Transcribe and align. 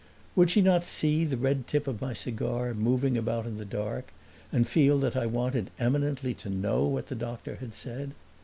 Would 0.35 0.49
she 0.49 0.63
not 0.63 0.83
see 0.83 1.25
the 1.25 1.37
red 1.37 1.67
tip 1.67 1.85
of 1.87 2.01
my 2.01 2.11
cigar 2.13 2.73
moving 2.73 3.15
about 3.19 3.45
in 3.45 3.57
the 3.59 3.65
dark 3.65 4.07
and 4.51 4.67
feel 4.67 4.97
that 4.97 5.15
I 5.15 5.27
wanted 5.27 5.69
eminently 5.77 6.33
to 6.41 6.49
know 6.49 6.85
what 6.87 7.05
the 7.05 7.13
doctor 7.13 7.57
had 7.57 7.75
said? 7.75 8.15